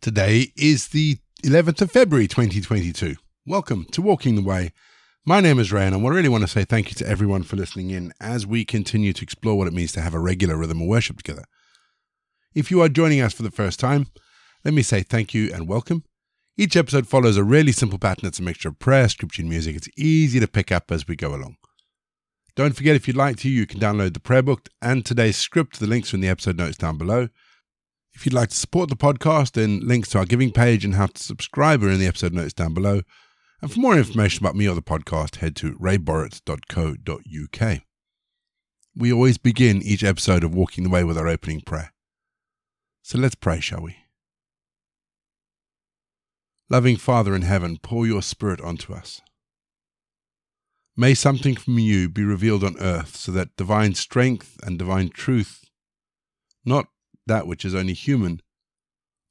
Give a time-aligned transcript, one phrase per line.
[0.00, 3.16] Today is the 11th of February 2022.
[3.44, 4.72] Welcome to Walking the Way.
[5.26, 7.56] My name is Ray, and I really want to say thank you to everyone for
[7.56, 10.80] listening in as we continue to explore what it means to have a regular rhythm
[10.80, 11.44] of worship together.
[12.54, 14.06] If you are joining us for the first time,
[14.64, 16.04] let me say thank you and welcome.
[16.56, 18.26] Each episode follows a really simple pattern.
[18.26, 19.76] It's a mixture of prayer, scripture, and music.
[19.76, 21.56] It's easy to pick up as we go along.
[22.56, 25.78] Don't forget, if you'd like to, you can download the prayer book and today's script.
[25.78, 27.28] The links are in the episode notes down below.
[28.20, 31.06] If you'd like to support the podcast, then links to our giving page and how
[31.06, 33.00] to subscribe are in the episode notes down below.
[33.62, 37.80] And for more information about me or the podcast, head to rayborrett.co.uk.
[38.94, 41.94] We always begin each episode of Walking the Way with our opening prayer.
[43.00, 43.96] So let's pray, shall we?
[46.68, 49.22] Loving Father in heaven, pour your Spirit onto us.
[50.94, 55.64] May something from you be revealed on earth so that divine strength and divine truth,
[56.66, 56.88] not
[57.26, 58.40] that which is only human,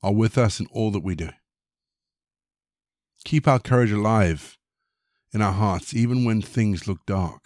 [0.01, 1.29] are with us in all that we do.
[3.25, 4.57] Keep our courage alive
[5.33, 7.41] in our hearts, even when things look dark.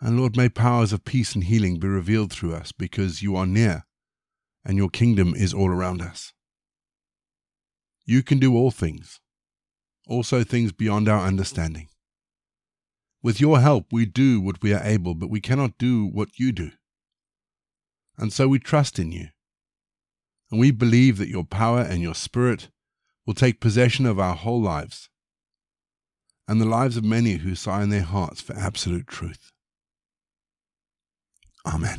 [0.00, 3.46] And Lord, may powers of peace and healing be revealed through us because you are
[3.46, 3.84] near
[4.64, 6.32] and your kingdom is all around us.
[8.04, 9.20] You can do all things,
[10.06, 11.88] also things beyond our understanding.
[13.22, 16.52] With your help, we do what we are able, but we cannot do what you
[16.52, 16.70] do.
[18.18, 19.28] And so we trust in you.
[20.50, 22.68] And we believe that your power and your spirit
[23.26, 25.08] will take possession of our whole lives
[26.48, 29.50] and the lives of many who sigh in their hearts for absolute truth.
[31.66, 31.98] Amen.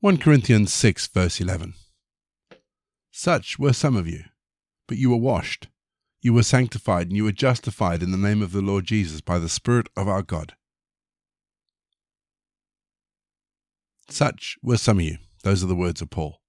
[0.00, 1.74] 1 Corinthians 6, verse 11.
[3.10, 4.24] Such were some of you,
[4.86, 5.68] but you were washed,
[6.20, 9.38] you were sanctified, and you were justified in the name of the Lord Jesus by
[9.38, 10.54] the Spirit of our God.
[14.10, 15.18] Such were some of you.
[15.42, 16.40] Those are the words of Paul.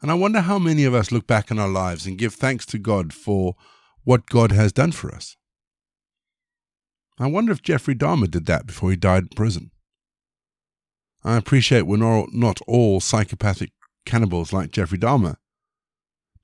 [0.00, 2.66] And I wonder how many of us look back in our lives and give thanks
[2.66, 3.54] to God for
[4.04, 5.36] what God has done for us.
[7.18, 9.70] I wonder if Jeffrey Dahmer did that before he died in prison.
[11.22, 13.70] I appreciate we're not all psychopathic
[14.04, 15.36] cannibals like Jeffrey Dahmer,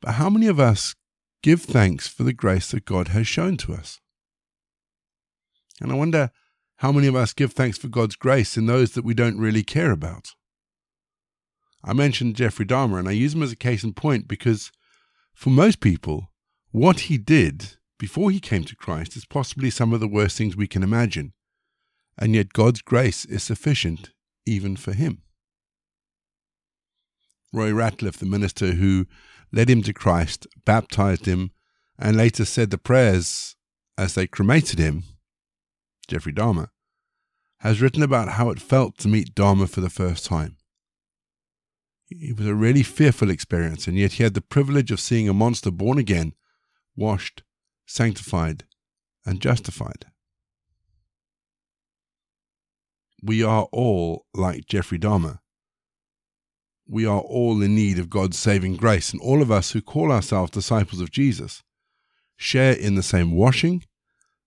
[0.01, 0.95] but how many of us
[1.43, 3.99] give thanks for the grace that God has shown to us?
[5.81, 6.31] And I wonder
[6.79, 9.65] how many of us give thanks for God's grace in those that we don't really
[9.65, 10.35] care about?
[11.85, 14.71] I mentioned Jeffrey Dahmer, and I use him as a case in point because
[15.35, 16.31] for most people,
[16.71, 20.57] what he did before he came to Christ is possibly some of the worst things
[20.57, 21.33] we can imagine.
[22.17, 24.11] And yet God's grace is sufficient
[24.47, 25.23] even for him.
[27.53, 29.07] Roy Ratcliff, the minister who
[29.53, 31.51] led him to Christ, baptized him,
[31.99, 33.57] and later said the prayers
[33.97, 35.05] as they cremated him,
[36.09, 36.71] Jeffrey Dahmer,
[37.59, 40.57] has written about how it felt to meet Dahmer for the first time.
[42.11, 45.35] It was a really fearful experience, and yet he had the privilege of seeing a
[45.35, 46.35] monster born again,
[46.97, 47.43] washed,
[47.87, 48.65] sanctified,
[49.27, 50.07] and justified.
[53.23, 55.41] We are all like Jeffrey Dahmer.
[56.87, 60.11] We are all in need of God's saving grace, and all of us who call
[60.11, 61.63] ourselves disciples of Jesus
[62.37, 63.85] share in the same washing,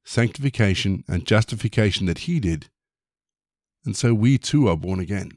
[0.03, 2.69] sanctification, and justification that he did,
[3.85, 5.31] and so we too are born again.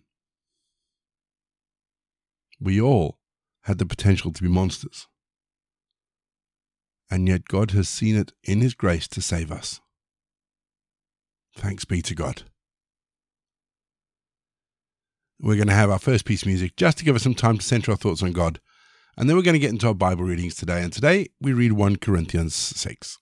[2.61, 3.19] We all
[3.63, 5.09] had the potential to be monsters.
[7.11, 9.81] And yet God has seen it in His grace to save us.
[11.57, 12.43] Thanks be to God.
[15.41, 17.59] We're going to have our first piece of music just to give us some time
[17.59, 18.61] to center our thoughts on God.
[19.17, 20.83] And then we're going to get into our Bible readings today.
[20.83, 23.19] And today we read 1 Corinthians 6.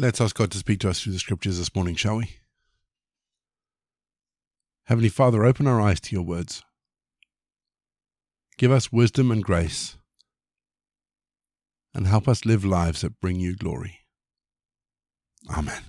[0.00, 2.36] Let's ask God to speak to us through the scriptures this morning, shall we?
[4.84, 6.62] Heavenly Father, open our eyes to your words.
[8.56, 9.98] Give us wisdom and grace,
[11.92, 13.98] and help us live lives that bring you glory.
[15.54, 15.82] Amen.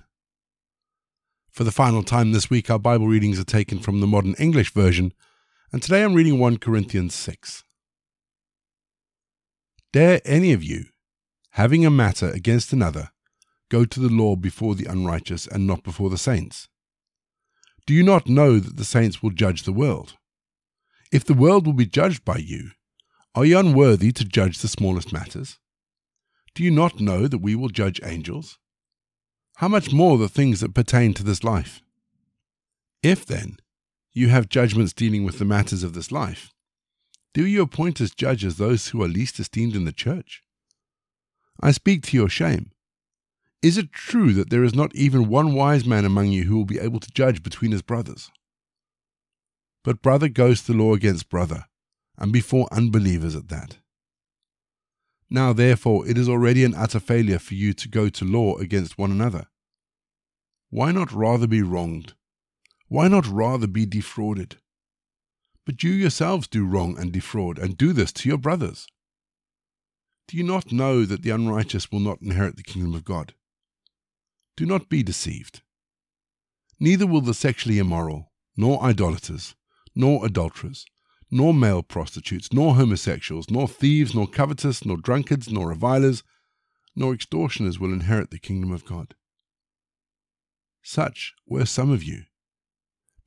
[1.50, 4.74] For the final time this week, our Bible readings are taken from the Modern English
[4.74, 5.14] Version,
[5.72, 7.64] and today I'm reading 1 Corinthians 6.
[9.90, 10.84] Dare any of you,
[11.52, 13.11] having a matter against another,
[13.72, 16.68] go to the law before the unrighteous and not before the saints?
[17.86, 20.14] Do you not know that the saints will judge the world?
[21.10, 22.72] If the world will be judged by you,
[23.34, 25.58] are you unworthy to judge the smallest matters?
[26.54, 28.58] Do you not know that we will judge angels?
[29.56, 31.80] How much more the things that pertain to this life?
[33.02, 33.56] If, then,
[34.12, 36.52] you have judgments dealing with the matters of this life,
[37.32, 40.42] do you appoint as judges those who are least esteemed in the church?
[41.58, 42.72] I speak to your shame.
[43.62, 46.64] Is it true that there is not even one wise man among you who will
[46.64, 48.30] be able to judge between his brothers?
[49.84, 51.66] But brother goes to law against brother,
[52.18, 53.78] and before unbelievers at that.
[55.30, 58.98] Now, therefore, it is already an utter failure for you to go to law against
[58.98, 59.46] one another.
[60.70, 62.14] Why not rather be wronged?
[62.88, 64.56] Why not rather be defrauded?
[65.64, 68.86] But you yourselves do wrong and defraud, and do this to your brothers.
[70.26, 73.34] Do you not know that the unrighteous will not inherit the kingdom of God?
[74.56, 75.62] Do not be deceived.
[76.78, 79.54] Neither will the sexually immoral, nor idolaters,
[79.94, 80.84] nor adulterers,
[81.30, 86.22] nor male prostitutes, nor homosexuals, nor thieves, nor covetous, nor drunkards, nor revilers,
[86.94, 89.14] nor extortioners will inherit the kingdom of God.
[90.82, 92.24] Such were some of you.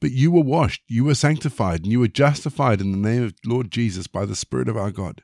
[0.01, 3.33] But you were washed, you were sanctified, and you were justified in the name of
[3.45, 5.23] Lord Jesus by the Spirit of our God.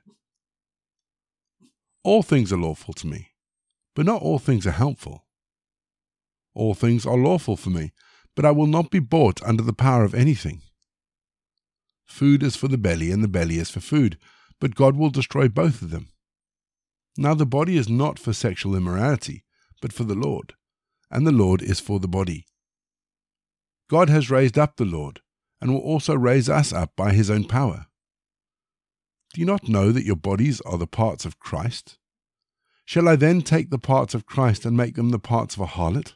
[2.03, 3.33] All things are lawful to me,
[3.95, 5.25] but not all things are helpful.
[6.53, 7.91] All things are lawful for me,
[8.35, 10.61] but I will not be bought under the power of anything.
[12.05, 14.17] Food is for the belly, and the belly is for food,
[14.59, 16.09] but God will destroy both of them.
[17.17, 19.43] Now the body is not for sexual immorality,
[19.81, 20.53] but for the Lord,
[21.09, 22.45] and the Lord is for the body.
[23.89, 25.21] God has raised up the Lord,
[25.59, 27.87] and will also raise us up by his own power.
[29.33, 31.97] Do you not know that your bodies are the parts of Christ?
[32.85, 35.67] Shall I then take the parts of Christ and make them the parts of a
[35.67, 36.13] harlot?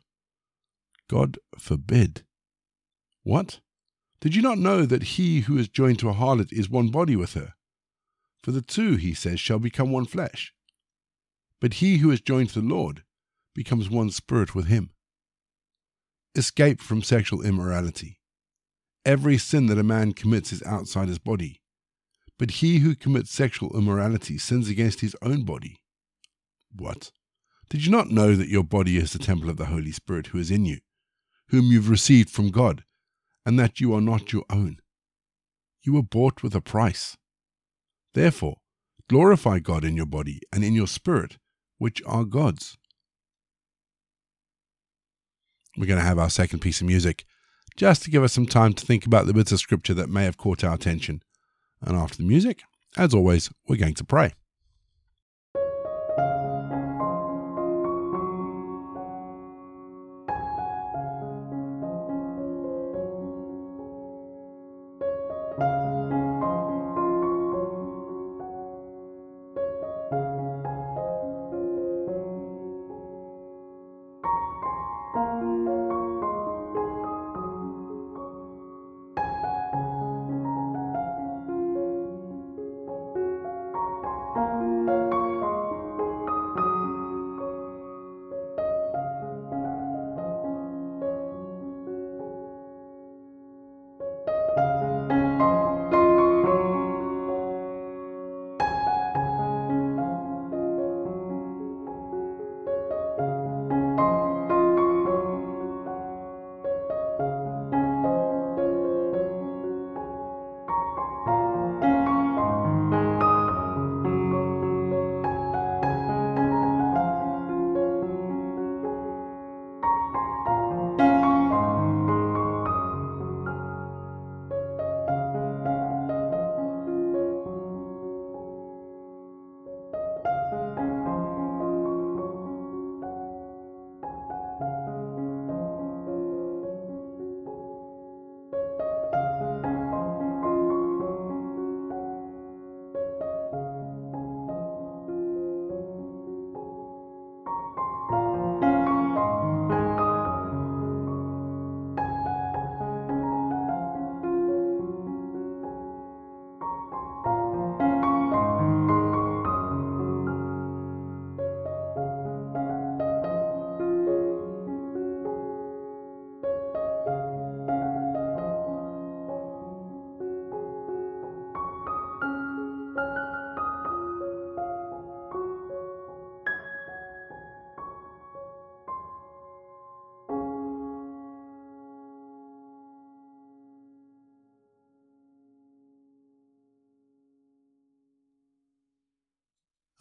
[1.09, 2.23] God forbid.
[3.23, 3.59] What?
[4.21, 7.15] Did you not know that he who is joined to a harlot is one body
[7.15, 7.53] with her?
[8.43, 10.53] For the two, he says, shall become one flesh.
[11.59, 13.03] But he who is joined to the Lord
[13.53, 14.91] becomes one spirit with him.
[16.35, 18.19] Escape from sexual immorality.
[19.05, 21.61] Every sin that a man commits is outside his body,
[22.37, 25.77] but he who commits sexual immorality sins against his own body.
[26.75, 27.11] What?
[27.69, 30.39] Did you not know that your body is the temple of the Holy Spirit who
[30.39, 30.79] is in you,
[31.49, 32.83] whom you've received from God,
[33.45, 34.77] and that you are not your own?
[35.83, 37.17] You were bought with a price.
[38.13, 38.57] Therefore,
[39.09, 41.37] glorify God in your body and in your spirit,
[41.77, 42.77] which are God's.
[45.77, 47.25] We're going to have our second piece of music,
[47.75, 50.23] just to give us some time to think about the bits of scripture that may
[50.23, 51.21] have caught our attention.
[51.81, 52.61] And after the music,
[52.97, 54.33] as always, we're going to pray.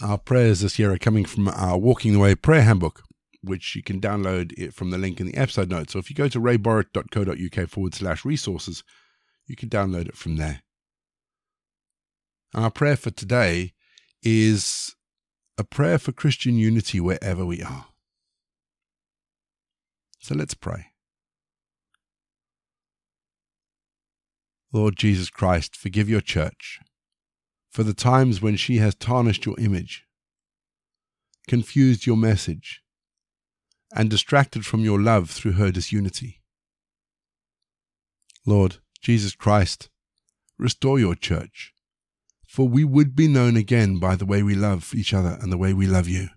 [0.04, 3.04] Our prayers this year are coming from our Walking the Way prayer handbook,
[3.42, 5.94] which you can download it from the link in the episode notes.
[5.94, 8.84] So if you go to rayborrett.co.uk forward slash resources,
[9.46, 10.61] you can download it from there.
[12.54, 13.73] Our prayer for today
[14.23, 14.94] is
[15.56, 17.87] a prayer for Christian unity wherever we are.
[20.20, 20.88] So let's pray.
[24.70, 26.80] Lord Jesus Christ, forgive your church
[27.75, 30.04] for the times when she has tarnished your image,
[31.49, 32.85] confused your message,
[33.93, 36.40] and distracted from your love through her disunity.
[38.47, 39.88] Lord Jesus Christ,
[40.57, 41.75] restore your church,
[42.47, 45.59] for we would be known again by the way we love each other and the
[45.59, 46.28] way we love you,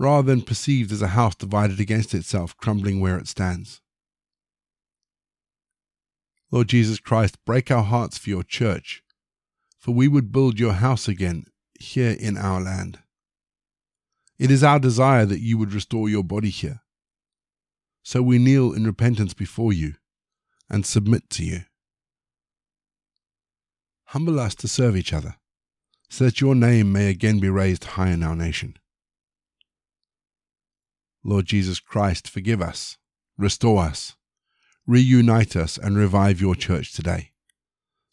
[0.00, 3.80] rather than perceived as a house divided against itself, crumbling where it stands.
[6.50, 9.04] Lord Jesus Christ, break our hearts for your church,
[9.86, 11.46] for we would build your house again
[11.78, 12.98] here in our land.
[14.36, 16.80] It is our desire that you would restore your body here.
[18.02, 19.94] So we kneel in repentance before you
[20.68, 21.60] and submit to you.
[24.06, 25.36] Humble us to serve each other,
[26.10, 28.76] so that your name may again be raised high in our nation.
[31.22, 32.98] Lord Jesus Christ, forgive us,
[33.38, 34.16] restore us,
[34.84, 37.30] reunite us, and revive your church today,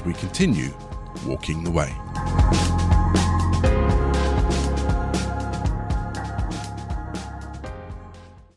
[0.00, 0.72] as we continue
[1.26, 2.69] walking the way.